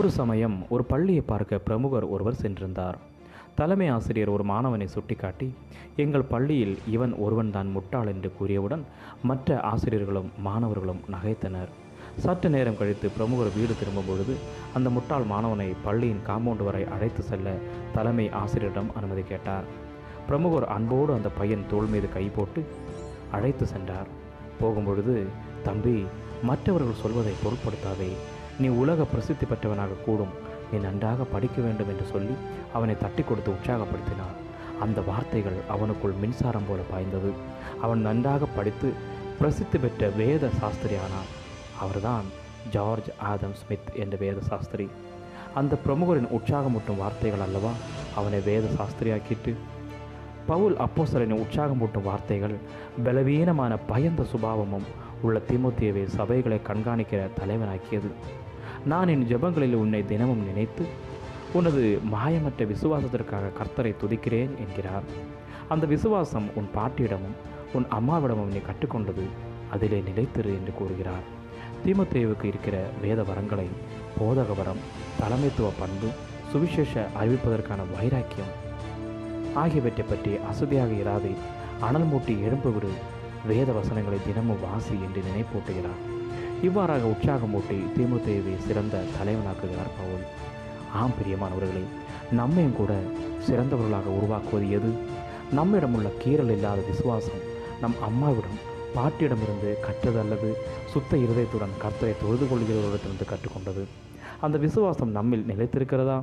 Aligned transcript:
ஒரு 0.00 0.08
சமயம் 0.18 0.54
ஒரு 0.74 0.82
பள்ளியை 0.90 1.22
பார்க்க 1.30 1.58
பிரமுகர் 1.64 2.04
ஒருவர் 2.14 2.38
சென்றிருந்தார். 2.42 2.96
தலைமை 3.58 3.88
ஆசிரியர் 3.94 4.32
ஒரு 4.34 4.44
மாணவனை 4.50 4.86
சுட்டிக்காட்டி 4.92 5.48
எங்கள் 6.02 6.24
பள்ளியில் 6.30 6.72
இவன் 6.94 7.12
ஒருவன் 7.24 7.50
தான் 7.56 7.70
முட்டாள் 7.74 8.10
என்று 8.12 8.30
கூறியவுடன் 8.38 8.84
மற்ற 9.30 9.58
ஆசிரியர்களும் 9.72 10.30
மாணவர்களும் 10.46 11.02
நகைத்தனர். 11.14 11.70
சற்று 12.24 12.50
நேரம் 12.54 12.78
கழித்து 12.80 13.10
பிரமுகர் 13.16 13.52
வீடு 13.58 13.76
திரும்பும் 13.80 14.08
பொழுது 14.08 14.36
அந்த 14.78 14.88
முட்டாள் 14.96 15.28
மாணவனை 15.34 15.68
பள்ளியின் 15.86 16.24
காம்பவுண்ட் 16.28 16.66
வரை 16.68 16.82
அழைத்து 16.96 17.24
செல்ல 17.30 17.56
தலைமை 17.94 18.26
ஆசிரியரிடம் 18.42 18.92
அனுமதி 18.98 19.24
கேட்டார். 19.32 19.68
பிரமுகர் 20.28 20.70
அன்போடு 20.76 21.12
அந்த 21.18 21.30
பையன் 21.38 21.70
தோள் 21.70 21.90
மீது 21.94 22.10
கை 22.18 22.26
போட்டு 22.36 22.62
அழைத்து 23.38 23.66
சென்றார். 23.74 24.10
போகும்பொழுது 24.60 25.16
தம்பி 25.68 25.98
மற்றவர்கள் 26.50 27.02
சொல்வதை 27.02 27.34
பொருட்படுத்தாதே. 27.42 28.12
நீ 28.58 28.68
உலக 28.68 29.04
பிரசித்தி 29.04 29.46
பெற்றவனாக 29.46 29.98
கூடும். 30.04 30.50
நீ 30.72 30.78
நன்றாக 30.78 31.24
படிக்க 31.24 31.62
வேண்டும் 31.62 31.88
என்று 31.88 32.06
சொல்லி 32.12 32.32
அவனை 32.72 32.98
தட்டி 32.98 33.22
கொடுத்து 33.22 33.50
உற்சாகப்படுத்தினார் 33.50 34.38
அந்த 34.80 35.00
வார்த்தைகள் 35.00 35.58
அவனுக்குள் 35.70 36.18
மின்சாரம் 36.20 36.62
போல 36.68 36.80
பாய்ந்தது. 36.90 37.32
அவன் 37.82 38.00
நன்றாக 38.00 38.46
படித்து 38.46 38.92
பிரசித்தி 39.38 39.78
பெற்ற 39.78 40.08
வேத 40.08 40.48
சாஸ்திரி 40.60 40.94
ஆனான் 40.94 41.30
அவர்தான் 41.80 42.24
ஜார்ஜ் 42.70 43.10
ஆதம் 43.18 43.54
ஸ்மித் 43.54 43.94
என்ற 43.94 44.16
வேத 44.16 44.40
சாஸ்திரி. 44.40 44.88
அந்த 45.54 45.76
பிரமுகரின் 45.86 46.28
உற்சாகமூட்டும் 46.38 46.96
வார்த்தைகள் 46.96 47.40
அல்லவா? 47.40 47.70
அவனை 48.14 48.40
வேத 48.40 48.66
சாஸ்திரியாக்கிட்டு 48.78 49.54
பவுல் 50.46 50.76
அப்போசலின் 50.76 51.40
உற்சாகமூட்டும் 51.42 52.02
வார்த்தைகள் 52.02 52.54
பலவீனமான 53.04 53.76
பயந்த 53.76 54.22
சுபாவமும் 54.22 54.86
உள்ள 55.22 55.40
திமுத்தியவை 55.48 56.04
சபைகளை 56.16 56.58
கண்காணிக்கிற 56.68 57.28
தலைவனாக்கியது. 57.40 58.10
நான் 58.84 59.08
என் 59.08 59.26
ஜெபங்களில் 59.28 59.74
உன்னை 59.74 60.06
தினமும் 60.06 60.46
நினைத்து 60.46 60.84
உனது 61.52 62.00
மாயமற்ற 62.12 62.64
விசுவாசத்திற்காக 62.64 63.52
கர்த்தரை 63.58 63.94
துதிக்கிறேன் 64.02 64.52
என்கிறார். 64.56 65.06
அந்த 65.68 65.86
விசுவாசம் 65.86 66.48
உன் 66.54 66.68
பாட்டியிடமும் 66.74 67.36
உன் 67.72 67.86
அம்மாவிடமும் 67.98 68.52
நீ 68.52 68.60
கற்றுக்கொண்டது 68.68 69.26
அதிலே 69.70 70.02
நிலைத்திரு 70.08 70.52
என்று 70.58 70.72
கூறுகிறார். 70.78 71.24
திமுத்தேவுக்கு 71.86 72.44
இருக்கிற 72.44 72.76
வேத 73.02 73.22
வரங்களை 73.22 73.68
போதக 74.18 74.56
வரம் 74.56 74.82
தலைமைத்துவ 75.20 75.70
பண்பு 75.78 76.08
சுவிசேஷ 76.52 77.06
அறிவிப்பதற்கான 77.20 77.80
வைராக்கியம் 77.96 78.52
ஆகியவற்றை 79.54 80.06
பற்றி 80.08 80.36
அசதியாக 80.50 80.92
இராதே. 80.92 81.34
அனல் 81.80 82.04
மூட்டி 82.04 82.34
எழும்புவிடு 82.46 82.88
வேத 83.46 83.72
வசனங்களை 83.72 84.18
தினமும் 84.26 84.60
வாசி 84.62 84.90
என்று 84.90 85.22
நினைப்பூட்டுகிறார். 85.28 86.00
இவ்வாறாக 86.62 87.06
உற்சாகமூட்டி 87.06 87.78
தீமுத்தேவை 87.96 88.58
சிறந்த 88.58 89.02
தலைவனாக்குகிறார் 89.16 89.94
பவுல். 89.98 90.24
ஆம் 90.92 91.10
பிரியமானவர்களே 91.10 91.84
நம்மையும் 92.32 92.76
கூட 92.76 92.92
சிறந்தவர்களாக 93.50 94.04
உருவாக்குவது 94.04 94.70
எது? 94.70 94.90
நம்மிடமுள்ள 95.56 96.10
கீறல் 96.24 96.50
இல்லாத 96.50 96.80
விசுவாசம் 96.80 97.40
நம் 97.80 97.94
அம்மாவிடம் 98.02 98.70
பாட்டியிடமிருந்து 98.94 99.80
கற்றது 99.80 100.18
அல்லது 100.18 100.56
சுத்த 100.88 101.16
இருதயத்துடன் 101.16 101.76
கர்த்தரை 101.82 102.14
தொழுது 102.22 102.46
கொள்கிறவர்களிடத்திலிருந்து 102.46 103.28
கற்றுக்கொண்டது? 103.28 103.84
அந்த 104.40 104.58
விசுவாசம் 104.58 105.10
நம்மில் 105.10 105.44
நிலைத்திருக்கிறதா? 105.48 106.22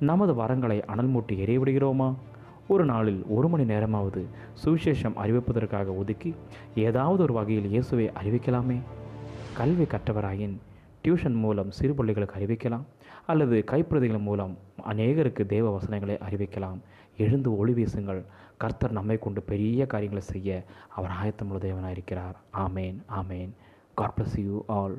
நமது 0.00 0.32
வரங்களை 0.32 0.82
அனல் 0.82 1.10
மூட்டி 1.10 1.32
எறிவிடுகிறோமா 1.32 2.14
ஒரு 2.68 2.84
நாளில் 2.84 3.24
ஒரு 3.28 3.48
மணி 3.48 3.64
நேரமாவது 3.64 4.26
சுவிசேஷம் 4.64 5.16
அறிவிப்பதற்காக 5.22 5.96
ஒதுக்கி 5.96 6.34
ஏதாவது 6.74 7.22
ஒரு 7.22 7.32
வகையில் 7.32 7.70
இயேசுவை 7.70 8.10
அறிவிக்கலாமே? 8.24 8.78
கல்வி 9.56 9.84
கற்றவராயின் 9.84 10.56
டியூஷன் 11.04 11.34
மூலம் 11.34 11.70
சிறு 11.70 11.94
பிள்ளைகளுக்கு 11.94 12.36
அறிவிக்கலாம் 12.40 12.84
அல்லது 13.26 13.64
கைப்பிரதிகள் 13.66 14.20
மூலம் 14.20 14.58
அநேகருக்கு 14.90 15.46
தேவ 15.46 15.70
வசனங்களை 15.70 16.18
அறிவிக்கலாம். 16.30 16.78
எழுந்து 17.18 17.56
ஒளி 17.56 17.72
வீசுங்கள். 17.72 18.22
கர்த்தர் 18.56 18.92
நம்மை 18.92 19.18
கொண்டு 19.18 19.42
பெரிய 19.42 19.86
காரியங்களை 19.86 20.24
செய்ய 20.26 20.64
அவர் 20.88 21.10
ஆயத்தமுள்ள 21.10 21.58
தேவனாக 21.58 21.90
இருக்கிறார் 21.90 22.36
amen 22.54 22.98
amen. 23.16 23.50
God 23.94 24.14
bless 24.16 24.40
you 24.40 24.64
all 24.66 24.98